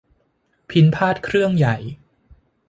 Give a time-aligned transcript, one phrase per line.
[0.69, 1.75] พิณพาทย์เครื่องใหญ่